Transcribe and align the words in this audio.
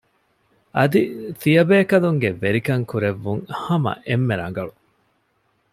އަދި 0.77 1.01
ތިޔަބޭކަލުންގެ 1.41 2.29
ވެރިކަން 2.41 2.85
ކުރެއްވުން 2.89 3.43
ހަމަ 3.63 3.91
އެންމެ 4.07 4.35
ރަނގަޅު 4.41 4.73